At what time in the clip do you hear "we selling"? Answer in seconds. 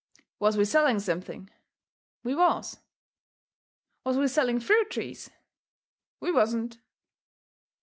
0.57-0.99, 4.17-4.59